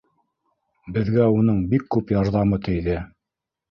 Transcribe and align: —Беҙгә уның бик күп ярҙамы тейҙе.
—Беҙгә 0.95 1.29
уның 1.35 1.63
бик 1.77 1.87
күп 1.97 2.19
ярҙамы 2.19 2.65
тейҙе. 2.69 3.03